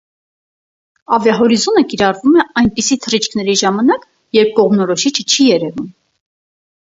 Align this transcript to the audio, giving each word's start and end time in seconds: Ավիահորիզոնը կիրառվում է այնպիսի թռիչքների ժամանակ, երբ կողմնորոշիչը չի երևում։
Ավիահորիզոնը 1.17 1.81
կիրառվում 1.91 2.39
է 2.43 2.45
այնպիսի 2.61 2.97
թռիչքների 3.05 3.55
ժամանակ, 3.63 4.07
երբ 4.37 4.49
կողմնորոշիչը 4.61 5.27
չի 5.35 5.49
երևում։ 5.51 5.93